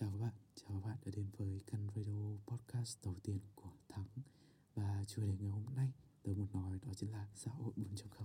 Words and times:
Chào 0.00 0.10
các 0.10 0.18
bạn, 0.18 0.32
chào 0.54 0.80
các 0.80 0.88
bạn 0.88 0.98
đã 1.04 1.12
đến 1.16 1.26
với 1.36 1.60
kênh 1.66 1.80
radio 1.96 2.36
podcast 2.46 2.98
đầu 3.04 3.16
tiên 3.22 3.38
của 3.54 3.72
Thắng. 3.88 4.06
Và 4.74 5.04
chủ 5.06 5.22
đề 5.22 5.36
ngày 5.40 5.50
hôm 5.50 5.64
nay 5.74 5.92
tớ 6.22 6.32
muốn 6.32 6.52
nói 6.52 6.78
đó 6.82 6.92
chính 6.96 7.12
là 7.12 7.28
xã 7.34 7.50
hội 7.50 7.72
4.0 7.76 8.24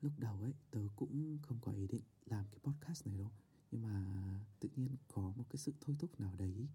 Lúc 0.00 0.12
đầu 0.18 0.40
ấy 0.42 0.54
tớ 0.70 0.80
cũng 0.96 1.38
không 1.42 1.58
có 1.60 1.72
ý 1.72 1.86
định 1.86 2.02
làm 2.24 2.44
cái 2.50 2.58
podcast 2.62 3.06
này 3.06 3.18
đâu. 3.18 3.30
Nhưng 3.70 3.82
mà 3.82 4.04
tự 4.60 4.68
nhiên 4.76 4.96
có 5.08 5.32
một 5.36 5.44
cái 5.50 5.56
sự 5.56 5.72
thôi 5.80 5.96
thúc 5.98 6.20
nào 6.20 6.34
đấy 6.38 6.68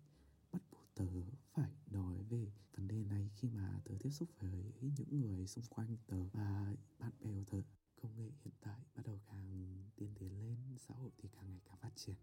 bắt 0.52 0.61
buộc 0.71 0.88
tớ 0.95 1.07
phải 1.54 1.71
nói 1.91 2.23
về 2.29 2.52
vấn 2.75 2.88
đề 2.88 3.04
này 3.04 3.29
khi 3.36 3.49
mà 3.49 3.81
tớ 3.86 3.95
tiếp 3.99 4.11
xúc 4.11 4.29
với 4.39 4.73
những 4.97 5.20
người 5.20 5.47
xung 5.47 5.65
quanh 5.70 5.97
tớ 6.07 6.23
và 6.33 6.75
bạn 6.99 7.11
bè 7.20 7.43
của 7.43 7.43
tớ. 7.52 7.61
Công 8.02 8.18
nghệ 8.18 8.31
hiện 8.43 8.54
tại 8.61 8.79
bắt 8.95 9.05
đầu 9.05 9.20
càng 9.27 9.75
tiến 9.95 10.13
tiến 10.15 10.39
lên 10.39 10.57
xã 10.77 10.93
hội 10.93 11.11
thì 11.18 11.29
càng 11.29 11.49
ngày 11.49 11.61
càng 11.65 11.77
phát 11.77 11.91
triển 11.95 12.15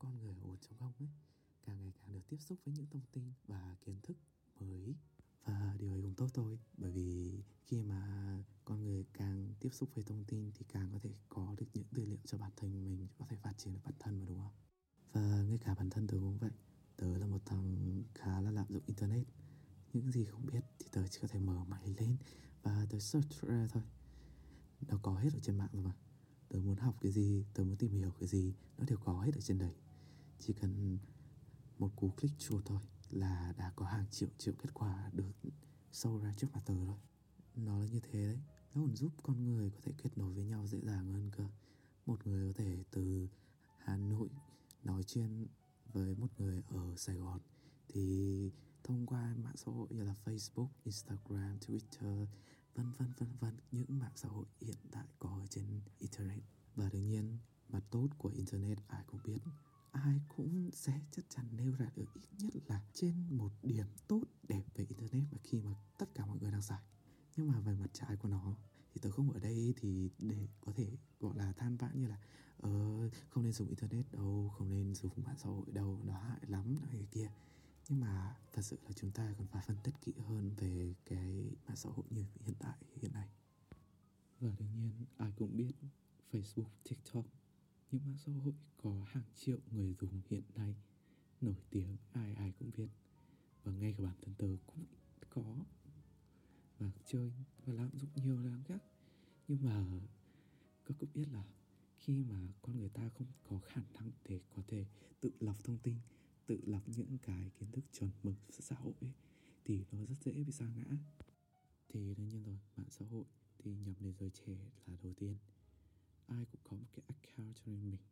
con 0.00 0.18
người 0.18 0.34
ở 0.34 0.46
4.0 0.78 0.92
ấy, 0.98 1.08
càng 1.66 1.82
ngày 1.82 1.92
càng 2.00 2.12
được 2.12 2.28
tiếp 2.28 2.36
xúc 2.40 2.58
với 2.64 2.74
những 2.74 2.86
thông 2.90 3.02
tin 3.12 3.32
và 3.46 3.76
kiến 3.84 4.00
thức 4.02 4.16
mới. 4.60 4.94
Và 5.44 5.74
điều 5.78 5.92
ấy 5.92 6.02
cũng 6.02 6.14
tốt 6.14 6.28
thôi, 6.34 6.58
bởi 6.76 6.90
vì 6.90 7.40
khi 7.64 7.82
mà 7.82 8.42
con 8.64 8.84
người 8.84 9.04
càng 9.12 9.54
tiếp 9.60 9.68
xúc 9.72 9.88
với 9.94 10.04
thông 10.04 10.24
tin 10.24 10.50
thì 10.54 10.64
càng 10.68 10.90
có 10.92 10.98
thể 10.98 11.10
có 11.28 11.54
được 11.58 11.66
những 11.74 11.84
tư 11.94 12.04
liệu 12.04 12.18
cho 12.24 12.38
bản 12.38 12.52
thân 12.56 12.84
mình, 12.84 13.08
có 13.18 13.26
thể 13.28 13.36
phát 13.36 13.52
triển 13.58 13.72
được 13.72 13.80
bản 13.84 13.94
thân 13.98 14.20
mà, 14.20 14.26
đúng 14.26 14.38
không? 14.38 14.52
Và 15.12 15.42
ngay 15.42 15.58
cả 15.58 15.74
bản 15.74 15.90
thân 15.90 16.06
tớ 16.06 16.16
cũng 16.18 16.38
vậy. 16.38 16.50
Tớ 16.96 17.18
là 17.18 17.26
một 17.26 17.42
thằng 17.46 18.02
khá 18.14 18.40
là 18.40 18.50
lạm 18.50 18.66
dụng 18.68 18.82
internet. 18.86 19.26
Những 19.92 20.10
gì 20.10 20.24
không 20.24 20.46
biết 20.46 20.64
thì 20.78 20.86
tớ 20.92 21.06
chỉ 21.08 21.18
có 21.22 21.28
thể 21.28 21.40
mở 21.40 21.64
máy 21.64 21.94
lên 21.98 22.16
và 22.62 22.86
tớ 22.90 22.98
search 22.98 23.42
ra 23.42 23.68
thôi. 23.72 23.82
Nó 24.88 24.98
có 25.02 25.14
hết 25.14 25.30
ở 25.34 25.40
trên 25.42 25.58
mạng 25.58 25.70
rồi 25.72 25.82
mà. 25.82 25.92
Tớ 26.48 26.58
muốn 26.58 26.76
học 26.76 26.96
cái 27.00 27.12
gì, 27.12 27.44
tớ 27.54 27.64
muốn 27.64 27.76
tìm 27.76 27.92
hiểu 27.92 28.10
cái 28.20 28.28
gì, 28.28 28.54
nó 28.78 28.84
đều 28.84 28.98
có 28.98 29.20
hết 29.20 29.34
ở 29.34 29.40
trên 29.40 29.58
đấy 29.58 29.74
chỉ 30.40 30.52
cần 30.52 30.98
một 31.78 31.90
cú 31.96 32.10
click 32.10 32.38
chuột 32.38 32.64
thôi 32.64 32.80
là 33.10 33.54
đã 33.58 33.72
có 33.76 33.86
hàng 33.86 34.06
triệu 34.10 34.28
triệu 34.38 34.54
kết 34.58 34.74
quả 34.74 35.10
được 35.12 35.32
sâu 35.92 36.18
ra 36.18 36.32
trước 36.36 36.48
mặt 36.52 36.60
tờ 36.66 36.74
rồi. 36.74 36.98
Nó 37.56 37.78
là 37.78 37.86
như 37.86 38.00
thế 38.00 38.26
đấy. 38.26 38.40
Nó 38.74 38.80
còn 38.80 38.96
giúp 38.96 39.12
con 39.22 39.44
người 39.44 39.70
có 39.70 39.78
thể 39.82 39.92
kết 40.02 40.18
nối 40.18 40.32
với 40.32 40.44
nhau 40.44 40.66
dễ 40.66 40.80
dàng 40.80 41.12
hơn 41.12 41.30
cơ. 41.36 41.44
Một 42.06 42.26
người 42.26 42.52
có 42.52 42.58
thể 42.58 42.84
từ 42.90 43.28
hà 43.78 43.96
nội 43.96 44.28
nói 44.84 45.02
chuyện 45.02 45.46
với 45.92 46.14
một 46.14 46.28
người 46.38 46.62
ở 46.68 46.96
sài 46.96 47.16
gòn 47.16 47.40
thì 47.88 48.50
thông 48.84 49.06
qua 49.06 49.34
mạng 49.36 49.56
xã 49.56 49.72
hội 49.72 49.88
như 49.90 50.04
là 50.04 50.14
facebook, 50.24 50.68
instagram, 50.84 51.58
twitter, 51.58 52.26
vân 52.74 52.92
vân 52.92 53.12
vân 53.18 53.28
vân, 53.40 53.56
những 53.72 53.98
mạng 53.98 54.12
xã 54.16 54.28
hội 54.28 54.46
hiện 54.60 54.76
tại 54.90 55.06
có 55.18 55.28
ở 55.28 55.46
trên 55.46 55.80
internet. 55.98 56.42
Và 56.76 56.90
đương 56.92 57.08
nhiên, 57.08 57.38
mặt 57.68 57.84
tốt 57.90 58.08
của 58.18 58.28
internet 58.28 58.78
ai 58.88 59.04
cũng 59.06 59.20
biết 59.24 59.38
ai 59.92 60.20
cũng 60.36 60.70
sẽ 60.72 61.00
chắc 61.10 61.24
chắn 61.28 61.46
nêu 61.56 61.72
ra 61.78 61.86
được 61.96 62.14
ít 62.14 62.28
nhất 62.38 62.54
là 62.66 62.80
trên 62.94 63.14
một 63.30 63.50
điểm 63.62 63.86
tốt 64.08 64.22
đẹp 64.48 64.62
về 64.74 64.84
internet 64.88 65.22
mà 65.32 65.38
khi 65.44 65.60
mà 65.60 65.74
tất 65.98 66.14
cả 66.14 66.26
mọi 66.26 66.38
người 66.40 66.50
đang 66.50 66.62
xài. 66.62 66.82
Nhưng 67.36 67.48
mà 67.48 67.60
về 67.60 67.74
mặt 67.74 67.90
trái 67.92 68.16
của 68.16 68.28
nó 68.28 68.56
thì 68.94 69.00
tớ 69.02 69.10
không 69.10 69.30
ở 69.30 69.40
đây 69.40 69.74
thì 69.76 70.10
để 70.18 70.48
có 70.60 70.72
thể 70.72 70.90
gọi 71.20 71.36
là 71.36 71.52
than 71.52 71.76
vãn 71.76 72.00
như 72.00 72.06
là 72.06 72.18
ờ, 72.58 72.70
không 73.28 73.44
nên 73.44 73.52
dùng 73.52 73.68
internet 73.68 74.12
đâu 74.12 74.52
không 74.58 74.68
nên 74.68 74.94
dùng 74.94 75.12
mạng 75.16 75.38
xã 75.38 75.48
hội 75.48 75.66
đâu 75.72 76.00
nó 76.04 76.18
hại 76.18 76.40
lắm 76.46 76.78
này 76.92 77.06
kia. 77.10 77.30
Nhưng 77.88 78.00
mà 78.00 78.36
thật 78.52 78.62
sự 78.62 78.78
là 78.84 78.92
chúng 78.96 79.10
ta 79.10 79.34
còn 79.38 79.46
phải 79.46 79.62
phân 79.66 79.76
tích 79.82 79.94
kỹ 80.00 80.12
hơn 80.18 80.54
về 80.56 80.94
cái 81.04 81.50
mạng 81.66 81.76
xã 81.76 81.90
hội 81.90 82.04
như 82.10 82.24
hiện 82.40 82.56
tại 82.58 82.76
hiện 82.96 83.12
nay. 83.12 83.28
Và 84.40 84.52
đương 84.58 84.74
nhiên 84.76 84.92
ai 85.16 85.32
cũng 85.36 85.56
biết 85.56 85.72
Facebook, 86.32 86.68
TikTok 86.88 87.24
những 87.90 88.02
mạng 88.06 88.18
xã 88.18 88.32
hội 88.32 88.54
có 88.76 89.04
hàng 89.08 89.24
triệu 89.34 89.58
người 89.70 89.94
dùng 90.00 90.20
hiện 90.30 90.42
nay 90.54 90.74
nổi 91.40 91.56
tiếng 91.70 91.96
ai 92.12 92.34
ai 92.34 92.52
cũng 92.58 92.70
biết. 92.76 92.88
Và 93.62 93.72
ngay 93.72 93.94
cả 93.98 94.04
bản 94.04 94.16
thân 94.22 94.34
tớ 94.38 94.56
cũng 94.66 94.84
có. 95.30 95.64
Và 96.78 96.90
chơi 97.04 97.32
và 97.64 97.72
lạm 97.72 97.90
dụng 97.98 98.10
nhiều 98.14 98.38
lắm 98.38 98.62
các 98.68 98.82
nhưng 99.48 99.64
mà 99.64 99.84
các 100.84 100.94
cũng 100.98 101.08
biết 101.14 101.28
là 101.32 101.44
khi 101.98 102.24
mà 102.24 102.48
con 102.62 102.78
người 102.78 102.88
ta 102.88 103.08
không 103.08 103.26
có 103.48 103.58
khả 103.58 103.82
năng 103.94 104.10
để 104.28 104.40
có 104.56 104.62
thể 104.66 104.86
tự 105.20 105.30
lọc 105.40 105.64
thông 105.64 105.78
tin 105.78 105.96
tự 106.50 106.60
lọc 106.66 106.88
những 106.88 107.18
cái 107.22 107.50
kiến 107.58 107.70
thức 107.70 107.84
chuẩn 107.92 108.10
mực 108.22 108.34
xã 108.50 108.76
hội 108.76 108.94
ấy, 109.00 109.10
thì 109.64 109.84
nó 109.92 110.04
rất 110.04 110.14
dễ 110.24 110.32
bị 110.32 110.52
sa 110.52 110.68
ngã. 110.68 110.96
Thì 111.88 112.14
đương 112.14 112.28
nhiên 112.28 112.42
rồi 112.44 112.58
mạng 112.76 112.90
xã 112.90 113.06
hội 113.10 113.24
thì 113.58 113.74
nhầm 113.74 113.94
đến 114.00 114.14
giới 114.20 114.30
trẻ 114.30 114.56
là 114.86 114.96
đầu 115.02 115.14
tiên 115.14 115.36
ai 116.30 116.44
cũng 116.52 116.60
có 116.64 116.76
một 116.76 116.86
cái 116.94 117.04
account 117.08 117.56
cho 117.56 117.62
riêng 117.72 117.90
mình, 117.90 118.04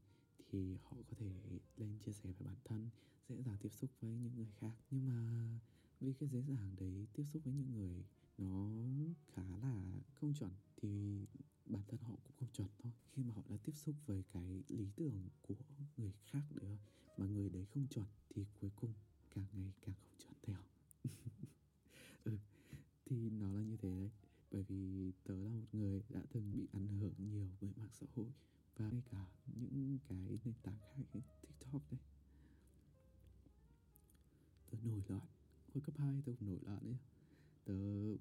thì 0.48 0.76
họ 0.82 0.96
có 1.10 1.14
thể 1.18 1.30
lên 1.76 1.98
chia 1.98 2.12
sẻ 2.12 2.28
về 2.38 2.46
bản 2.46 2.56
thân, 2.64 2.90
dễ 3.28 3.42
dàng 3.42 3.56
tiếp 3.60 3.72
xúc 3.72 3.90
với 4.00 4.10
những 4.10 4.36
người 4.36 4.52
khác. 4.60 4.72
Nhưng 4.90 5.06
mà 5.06 5.20
vì 6.00 6.12
cái 6.12 6.28
dễ 6.28 6.40
dàng 6.48 6.70
đấy 6.80 7.06
tiếp 7.12 7.24
xúc 7.32 7.44
với 7.44 7.54
những 7.54 7.72
người 7.72 8.04
nó 8.38 8.70
khá 9.32 9.42
là 9.62 10.00
không 10.14 10.34
chuẩn, 10.34 10.50
thì 10.76 10.88
bản 11.66 11.82
thân 11.88 12.00
họ 12.00 12.16
cũng 12.24 12.36
không 12.38 12.48
chuẩn 12.52 12.68
thôi. 12.82 12.92
Khi 13.12 13.22
mà 13.22 13.34
họ 13.34 13.42
đã 13.48 13.56
tiếp 13.56 13.76
xúc 13.76 13.94
với 14.06 14.22
cái 14.32 14.62
lý 14.68 14.86
tưởng 14.96 15.28
của 15.42 15.54
người 15.96 16.12
khác 16.24 16.42
nữa 16.50 16.76
mà 17.16 17.26
người 17.26 17.48
đấy 17.48 17.66
không 17.74 17.86
chuẩn 17.86 18.06
thì 18.34 18.44
cuối 18.60 18.70
cùng 18.76 18.92
càng 19.34 19.46
ngày 19.52 19.72
càng 19.82 19.94
không 19.94 20.18
chuẩn 20.18 20.34
theo 20.42 20.56
ừ 22.24 22.38
thì 23.04 23.30
nó 23.30 23.52
là 23.52 23.62
như 23.62 23.76
thế 23.76 23.88
đấy 23.88 24.10
bởi 24.50 24.57
vì 24.68 25.12
tớ 25.24 25.34
là 25.36 25.48
một 25.48 25.66
người 25.72 26.02
đã 26.08 26.22
từng 26.32 26.52
bị 26.52 26.66
ảnh 26.72 26.88
hưởng 26.88 27.14
nhiều 27.18 27.48
bởi 27.60 27.70
mạng 27.76 27.90
xã 27.92 28.06
hội 28.14 28.26
và 28.76 28.90
ngay 28.90 29.02
cả 29.10 29.26
những 29.46 29.98
cái 30.08 30.38
nền 30.44 30.54
tảng 30.62 30.78
khác 30.80 30.94
như 30.96 31.20
tiktok 31.42 31.82
đấy. 31.90 32.00
Tớ 34.70 34.78
nổi 34.84 35.02
loạn. 35.08 35.26
Hồi 35.74 35.82
cấp 35.82 35.94
2 35.98 36.22
tớ 36.26 36.32
cũng 36.38 36.48
nổi 36.48 36.58
loạn 36.62 36.80
đấy. 36.84 36.96
Tớ 37.64 37.74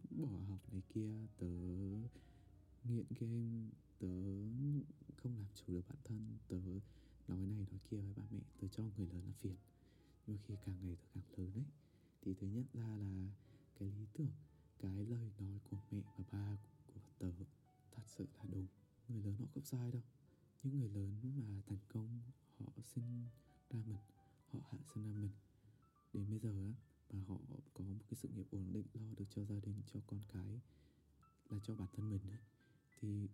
bỏ 0.09 0.27
học 0.27 0.61
này 0.71 0.81
kia, 0.93 1.27
tớ 1.37 1.47
nghiện 2.83 3.05
game, 3.19 3.69
tớ 3.99 4.07
không 5.17 5.37
làm 5.37 5.47
chủ 5.55 5.73
được 5.73 5.87
bản 5.89 5.97
thân, 6.03 6.37
tớ 6.47 6.57
nói 7.27 7.47
này 7.47 7.65
nói 7.71 7.79
kia 7.89 7.97
với 7.97 8.13
ba 8.15 8.23
mẹ, 8.31 8.39
tớ 8.59 8.67
cho 8.67 8.83
người 8.97 9.07
lớn 9.07 9.23
là 9.25 9.31
phiền. 9.31 9.55
Nhưng 10.27 10.37
khi 10.47 10.55
càng 10.65 10.75
ngày 10.81 10.95
tớ 10.95 11.07
càng 11.13 11.23
lớn 11.37 11.51
đấy, 11.55 11.65
thì 12.21 12.33
tớ 12.33 12.47
nhận 12.47 12.65
ra 12.73 12.97
là 12.97 13.29
cái 13.79 13.91
lý 13.91 14.05
tưởng 14.13 14.31
cái 14.79 15.05
lời 15.05 15.31
nói 15.39 15.59
của 15.69 15.77
mẹ 15.91 16.01
và 16.17 16.23
ba 16.31 16.57
của 16.87 16.99
tớ 17.19 17.31
thật 17.91 18.03
sự 18.05 18.25
là 18.37 18.43
đúng. 18.49 18.67
Người 19.07 19.21
lớn 19.23 19.35
họ 19.39 19.45
không 19.53 19.63
sai 19.63 19.91
đâu. 19.91 20.01
Những 20.63 20.79
người 20.79 20.89
lớn 20.89 21.21
mà 21.37 21.61
thành 21.67 21.79
công, 21.89 22.21
họ 22.57 22.73
sinh 22.83 23.27
ra 23.69 23.79
mình, 23.85 23.97
họ 24.47 24.59
hạ 24.69 24.77
sinh 24.93 25.03
ra 25.03 25.19
mình. 25.19 25.31
Đến 26.13 26.29
bây 26.29 26.39
giờ 26.39 26.49
á, 26.65 26.73
mà 27.11 27.19
họ 27.27 27.37
có 27.73 27.83
một 27.83 28.03
cái 28.09 28.15
sự 28.15 28.29
nghiệp 28.35 28.47
ổn 28.51 28.73
định, 28.73 28.85
lo 28.93 29.13
được 29.17 29.25
cho 29.29 29.45
gia 29.45 29.59
đình, 29.59 29.81
cho 29.93 29.99
con 30.07 30.19
cái 30.33 30.59
là 31.49 31.59
cho 31.63 31.75
bản 31.75 31.87
thân 31.93 32.09
mình 32.09 32.21
đấy 32.29 32.39
thì 32.99 33.27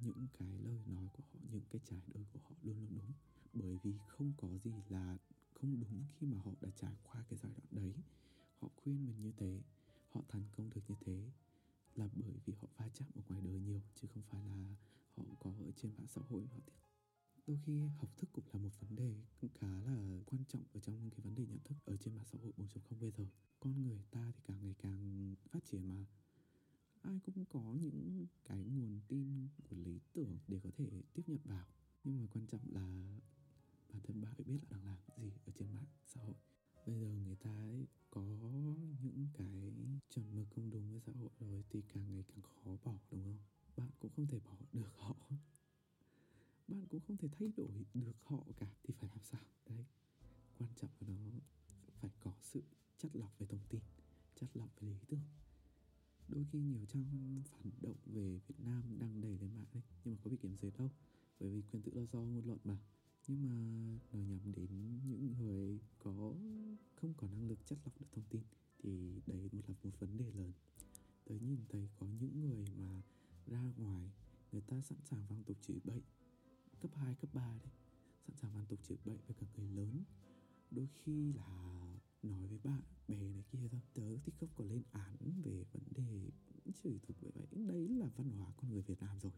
những 0.00 0.26
cái 0.38 0.48
lời 0.48 0.82
nói 0.86 1.08
của 1.12 1.22
họ, 1.32 1.40
những 1.52 1.64
cái 1.70 1.80
trải 1.84 2.00
đời 2.14 2.24
của 2.32 2.40
họ 2.42 2.50
luôn 2.62 2.76
luôn 2.80 2.88
đúng. 2.94 3.12
Bởi 3.52 3.78
vì 3.82 3.92
không 4.08 4.32
có 4.36 4.48
gì 4.64 4.72
là 4.88 5.18
không 5.54 5.80
đúng 5.80 6.04
khi 6.18 6.26
mà 6.26 6.38
họ 6.38 6.52
đã 6.60 6.68
trải 6.76 6.96
qua 7.02 7.24
cái 7.28 7.38
giai 7.42 7.52
đoạn 7.56 7.68
đấy. 7.70 7.94
Họ 8.60 8.68
khuyên 8.76 9.06
mình 9.06 9.22
như 9.22 9.32
thế 9.36 9.60
họ 10.16 10.24
thành 10.28 10.44
công 10.56 10.70
được 10.74 10.80
như 10.88 10.94
thế 11.00 11.30
là 11.94 12.08
bởi 12.14 12.34
vì 12.44 12.54
họ 12.54 12.68
va 12.76 12.88
chạm 12.94 13.08
ở 13.14 13.22
ngoài 13.28 13.40
đời 13.44 13.58
nhiều, 13.58 13.80
chứ 13.94 14.08
không 14.14 14.22
phải 14.30 14.44
là 14.44 14.76
họ 15.16 15.24
có 15.40 15.52
ở 15.60 15.70
trên 15.76 15.92
mạng 15.96 16.06
xã 16.08 16.20
hội 16.28 16.46
họ 16.46 16.58
tiếp 16.66 16.72
đôi 17.46 17.58
khi 17.66 17.80
học 17.98 18.16
thức 18.16 18.30
cũng 18.32 18.44
là 18.52 18.58
một 18.58 18.70
vấn 18.80 18.96
đề 18.96 19.14
cũng 19.40 19.50
khá 19.54 19.80
là 19.80 20.20
quan 20.26 20.44
trọng 20.48 20.62
ở 20.72 20.80
trong 20.80 21.10
cái 21.10 21.20
vấn 21.20 21.34
đề 21.34 21.46
nhận 21.46 21.58
thức 21.64 21.74
ở 21.84 21.96
trên 21.96 22.14
mạng 22.14 22.24
xã 22.24 22.38
hội 22.42 22.52
4.0 22.56 23.00
bây 23.00 23.10
giờ. 23.10 23.26
Con 23.60 23.82
người 23.82 24.02
ta 24.10 24.32
thì 24.34 24.40
càng 24.44 24.58
ngày 24.62 24.74
càng 24.78 25.34
phát 25.50 25.64
triển 25.64 25.88
mà. 25.88 26.06
Ai 27.02 27.20
cũng 27.20 27.44
có 27.44 27.76
những 27.80 28.26
cái 28.44 28.64
nguồn 28.64 29.00
tin 29.08 29.48
của 29.70 29.76
lý 29.76 30.00
tưởng 30.12 30.38
để 30.48 30.60
có 30.62 30.70
thể 30.76 31.02
tiếp 31.14 31.22
nhận 31.26 31.40
vào. 31.44 31.66
Nhưng 32.04 32.18
mà 32.20 32.26
quan 32.34 32.46
trọng 32.46 32.60
là 32.70 33.18
bản 33.88 34.02
thân 34.02 34.20
bạn 34.20 34.34
phải 34.34 34.44
biết 34.44 34.58
là 34.62 34.68
đang 34.70 34.86
làm 34.86 34.98
gì 35.16 35.32
ở 35.46 35.52
trên 35.58 35.74
mạng 35.74 35.86
xã 36.06 36.20
hội 36.20 36.34
bây 36.86 37.00
giờ 37.00 37.08
người 37.26 37.36
ta 37.36 37.50
ấy 37.50 37.86
có 38.10 38.22
những 39.02 39.26
cái 39.34 39.72
chuẩn 40.10 40.36
mực 40.36 40.46
không 40.50 40.70
đúng 40.70 40.90
với 40.90 41.00
xã 41.00 41.12
hội 41.12 41.30
rồi 41.40 41.64
thì 41.70 41.82
càng 41.94 42.08
ngày 42.08 42.24
càng 42.28 42.42
khó 42.42 42.76
bỏ, 42.84 42.98
đúng 43.10 43.24
không? 43.24 43.38
Bạn 43.76 43.90
cũng 43.98 44.10
không 44.16 44.26
thể 44.26 44.38
bỏ 44.38 44.56
được 44.72 44.96
họ. 44.96 45.16
Bạn 46.68 46.86
cũng 46.90 47.00
không 47.00 47.16
thể 47.16 47.28
thay 47.38 47.52
đổi 47.56 47.84
được 47.94 48.16
họ 48.24 48.44
cả, 48.56 48.74
thì 48.82 48.94
phải 48.98 49.10
làm 49.10 49.22
sao? 49.22 49.40
Đấy, 49.68 49.84
quan 50.58 50.70
trọng 50.76 50.90
của 51.00 51.06
nó 51.06 51.40
phải 52.00 52.10
có 52.20 52.32
sự 52.42 52.62
chất 52.98 53.16
lọc 53.16 53.38
về 53.38 53.46
thông 53.46 53.64
tin 53.68 53.80
chất 54.34 54.56
lọc 54.56 54.70
về 54.80 54.88
lý 54.88 54.98
tưởng. 55.08 55.24
Đôi 56.28 56.44
khi 56.52 56.60
nhiều 56.60 56.84
trang 56.84 57.42
phản 57.44 57.72
động 57.80 57.96
về 58.06 58.40
Việt 58.48 58.60
Nam 58.64 58.98
đang 58.98 59.20
đầy 59.20 59.38
lên 59.38 59.56
mạng 59.56 59.66
đấy 59.74 59.82
nhưng 60.04 60.14
mà 60.14 60.20
có 60.24 60.30
bị 60.30 60.36
kiểm 60.36 60.56
duyệt 60.56 60.72
đâu, 60.78 60.90
bởi 61.40 61.50
vì 61.50 61.62
quyền 61.62 61.82
tự 61.82 61.92
do 61.94 62.04
do 62.12 62.20
ngôn 62.20 62.46
luận 62.46 62.58
mà. 62.64 62.78
Nhưng 63.28 63.44
mà 63.44 63.50
nó 64.12 64.18
nhắm 64.18 64.52
đến 64.52 65.00
những 65.08 65.34
người 65.38 65.80
có 65.98 66.34
không 67.06 67.14
có 67.16 67.28
năng 67.28 67.48
lực 67.48 67.66
chất 67.66 67.78
lọc 67.84 68.00
được 68.00 68.06
thông 68.12 68.24
tin 68.30 68.42
thì 68.78 69.20
đấy 69.26 69.48
một 69.52 69.62
là 69.68 69.74
một 69.82 69.90
vấn 69.98 70.16
đề 70.16 70.32
lớn. 70.32 70.52
Tớ 71.24 71.34
nhìn 71.34 71.60
thấy 71.68 71.88
có 71.96 72.06
những 72.20 72.40
người 72.40 72.64
mà 72.76 73.02
ra 73.46 73.72
ngoài 73.76 74.10
người 74.52 74.60
ta 74.60 74.82
sẵn 74.82 74.98
sàng 75.04 75.26
vang 75.28 75.42
tục 75.44 75.56
chửi 75.62 75.80
bậy. 75.84 76.02
Cấp 76.80 76.90
2, 76.94 77.14
cấp 77.14 77.30
3 77.34 77.58
đấy 77.62 77.72
sẵn 78.26 78.36
sàng 78.36 78.54
vang 78.54 78.66
tục 78.66 78.78
chửi 78.82 78.98
bậy 79.04 79.18
với 79.26 79.36
cả 79.40 79.46
người 79.56 79.68
lớn. 79.68 80.02
Đôi 80.70 80.88
khi 80.94 81.32
là 81.32 81.82
nói 82.22 82.46
với 82.46 82.58
bạn 82.64 82.82
bè 83.08 83.16
này 83.16 83.44
kia 83.52 83.68
thôi. 83.70 83.80
Tớ 83.94 84.18
thì 84.24 84.32
không 84.36 84.48
có 84.54 84.64
lên 84.64 84.82
án 84.92 85.42
về 85.42 85.64
vấn 85.72 85.82
đề 85.90 86.30
chửi 86.82 86.98
tục 87.06 87.16
vậy 87.20 87.32
vậy 87.34 87.46
đấy 87.66 87.88
là 87.88 88.10
văn 88.16 88.30
hóa 88.30 88.52
con 88.56 88.70
người 88.70 88.82
việt 88.82 89.00
nam 89.00 89.20
rồi. 89.20 89.32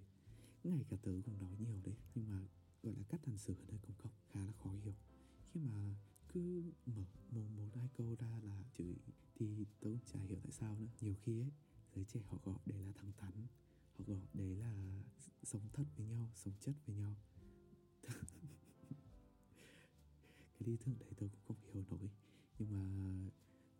Ngay 0.65 0.85
cả 0.88 0.97
tớ 1.03 1.12
cũng 1.25 1.38
nói 1.38 1.56
nhiều 1.59 1.81
đấy 1.85 1.97
nhưng 2.15 2.29
mà 2.29 2.49
gọi 2.82 2.94
là 2.97 3.03
cắt 3.09 3.26
hành 3.26 3.38
xử 3.38 3.55
ở 3.55 3.65
nơi 3.69 3.79
công 3.82 3.97
cộng 3.99 4.12
khá 4.32 4.47
là 4.47 4.53
khó 4.53 4.73
hiểu. 4.73 4.94
Khi 5.43 5.61
mà 5.61 5.97
cứ 6.29 6.63
mở 6.87 7.05
một 7.31 7.43
một 7.57 7.69
hai 7.75 7.89
câu 7.95 8.17
ra 8.19 8.41
là 8.43 8.65
chửi 8.79 8.95
thì 9.35 9.65
tớ 9.81 9.91
cũng 9.91 9.99
chả 10.13 10.19
hiểu 10.21 10.39
tại 10.43 10.53
sao 10.53 10.77
nữa. 10.77 10.87
Nhiều 11.01 11.15
khi 11.23 11.41
ấy, 11.41 11.53
giới 11.95 12.05
trẻ 12.05 12.21
họ 12.27 12.39
gọi 12.45 12.59
đấy 12.67 12.79
là 12.83 12.93
thẳng 12.93 13.13
thắn, 13.17 13.47
họ 13.93 14.05
gọi 14.07 14.21
đấy 14.35 14.57
là 14.57 15.03
sống 15.43 15.69
thật 15.73 15.85
với 15.97 16.07
nhau, 16.07 16.31
sống 16.35 16.55
chất 16.61 16.75
với 16.87 16.97
nhau. 16.97 17.17
Cái 20.59 20.69
lý 20.69 20.77
tưởng 20.77 20.99
đấy 20.99 21.13
tôi 21.17 21.29
cũng 21.29 21.41
không 21.45 21.57
hiểu 21.73 21.85
nổi. 21.91 22.11
Nhưng 22.59 22.71
mà 22.71 22.83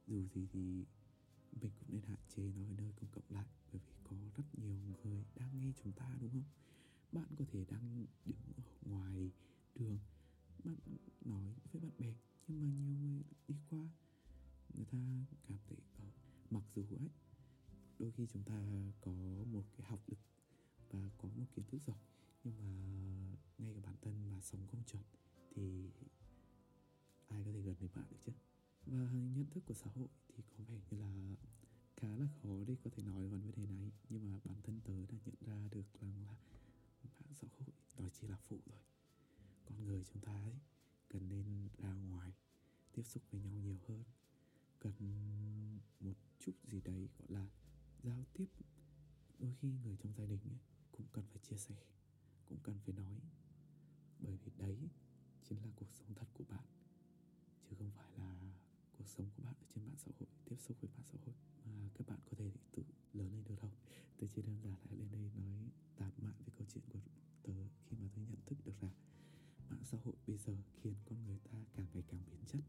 dù 0.07 0.23
gì 0.35 0.47
thì 0.53 0.85
mình 1.61 1.73
cũng 1.79 1.89
nên 1.89 2.03
hạn 2.03 2.19
chế 2.29 2.43
nói 2.43 2.67
nơi 2.77 2.93
công 2.97 3.11
cộng 3.13 3.25
lại, 3.29 3.47
bởi 3.73 3.81
vì 3.87 3.93
có 4.05 4.17
rất 4.37 4.45
nhiều 4.59 4.79
người 5.05 5.25
đang 5.35 5.59
nghe 5.59 5.73
chúng 5.83 5.93
ta, 5.93 6.17
đúng 6.21 6.31
không? 6.31 6.45
Bạn 7.13 7.29
có 7.39 7.45
thể 7.53 7.65
đang 7.65 8.07
đứng 8.25 8.53
ở 8.57 8.63
ngoài 8.83 9.31
đường, 9.75 9.99
bạn 10.65 10.79
nói 11.25 11.55
với 11.73 11.81
bạn 11.81 11.93
bè 11.99 12.15
nhưng 12.49 12.61
mà 12.63 12.69
nhiều 12.69 12.97
người 12.99 13.23
đi 13.49 13.55
qua, 13.71 13.89
người 14.75 14.85
ta 14.85 14.99
cảm 15.49 15.59
thấy 15.69 15.77
ở 15.99 16.05
mặc 16.51 16.63
dù 16.75 16.83
ấy, 16.91 17.11
đôi 17.99 18.13
khi 18.13 18.27
chúng 18.27 18.43
ta 18.43 18.63
có 19.01 19.13
một 19.53 19.65
cái 19.77 19.87
học 19.87 20.01
lực 20.07 20.19
và 20.91 21.11
có 21.19 21.29
một 21.29 21.45
kiến 21.55 21.65
thức 21.69 21.79
rồi 21.87 21.97
nhưng 22.45 22.55
mà 22.59 22.69
ngay 23.59 23.75
cả 23.75 23.81
bản 23.85 23.97
thân 24.03 24.31
mà 24.31 24.41
sống 24.41 24.67
không 24.67 24.83
chuẩn 24.87 25.03
thì 25.55 25.91
ai 27.29 27.45
có 27.45 27.53
thể 27.53 27.61
gần 27.61 27.75
đến 27.81 27.91
bạn 27.95 28.05
được 28.11 28.17
chứ? 28.27 28.33
Và 28.87 29.11
nhận 29.13 29.47
thức 29.51 29.65
của 29.67 29.75
xã 29.75 29.91
hội 29.95 30.09
thì 30.29 30.43
có 30.59 30.65
vẻ 30.65 30.81
như 30.91 30.99
là 30.99 31.37
khá 31.97 32.17
là 32.17 32.29
khó 32.43 32.65
để 32.67 32.77
có 32.85 32.91
thể 32.91 33.03
nói 33.03 33.23
về 33.23 33.29
vấn 33.29 33.51
đề 33.57 33.67
này, 33.67 33.93
nhưng 34.09 34.33
mà 34.33 34.39
bản 34.45 34.57
thân 34.63 34.81
tớ 34.85 35.07
đã 35.07 35.19
nhận 35.25 35.35
ra 35.41 35.69
được 35.71 36.01
rằng 36.01 36.13
là 36.25 36.37
mạng 37.19 37.35
xã 37.35 37.49
hội 37.59 37.69
đó 37.99 38.09
chỉ 38.21 38.29
là 38.29 38.37
phụ 38.49 38.59
thôi. 38.67 38.79
Con 39.65 39.85
người 39.85 40.05
chúng 40.13 40.23
ta 40.23 40.33
ấy 40.33 40.55
cần 41.09 41.29
nên 41.29 41.69
ra 41.79 41.93
ngoài, 41.93 42.33
tiếp 42.93 43.03
xúc 43.03 43.23
với 43.31 43.41
nhau 43.41 43.53
nhiều 43.53 43.79
hơn. 43.89 44.03
Cần 44.79 44.93
một 46.01 46.15
chút 46.39 46.53
gì 46.65 46.81
đấy, 46.81 47.09
gọi 47.19 47.29
là, 47.29 47.49
giao 48.03 48.25
tiếp. 48.33 48.47
Đôi 49.39 49.55
khi 49.61 49.69
người 49.85 49.97
trong 49.97 50.13
gia 50.15 50.27
đình 50.27 50.41
ấy 50.45 50.59
cũng 50.93 51.07
cần 51.13 51.25
phải 51.31 51.39
chia 51.39 51.57
sẻ, 51.57 51.77
cũng 52.49 52.59
cần 52.63 52.79
phải 52.85 52.95
nói. 52.95 53.21
Bởi 54.21 54.37
vì 54.37 54.53
đấy 54.59 54.79
chính 55.45 55.63
là 55.63 55.71
cuộc 55.77 55.89
sống 55.93 56.15
thật 56.15 56.27
của 56.35 56.45
bạn, 56.45 56.65
chứ 57.63 57.77
không 57.79 57.91
phải 57.91 58.13
là 58.17 58.53
cuộc 58.99 59.09
sống 59.09 59.31
của 59.37 59.43
bạn 59.43 59.55
ở 59.61 59.67
trên 59.75 59.85
mạng 59.87 59.99
xã 59.99 60.11
hội, 60.19 60.29
tiếp 60.45 60.57
xúc 60.59 60.77
với 60.81 60.91
mạng 60.91 61.07
xã 61.13 61.19
hội. 61.27 61.35
Mà 61.65 61.89
các 61.95 62.07
bạn 62.07 62.21
có 62.31 62.37
thể 62.39 62.51
tự 62.73 62.83
lớn 63.13 63.33
lên 63.33 63.45
được 63.45 63.57
đâu 63.63 63.73
tôi 64.19 64.31
chỉ 64.35 64.43
đơn 64.43 64.57
giản 64.63 64.73
là 64.73 64.97
lên 64.97 65.09
đây 65.13 65.31
nói 65.37 65.71
tạm 65.97 66.13
khiến 70.83 70.95
con 71.05 71.27
người 71.27 71.39
ta 71.45 71.59
càng 71.77 71.87
ngày 71.95 72.03
càng 72.11 72.21
biến 72.31 72.41
chất. 72.47 72.61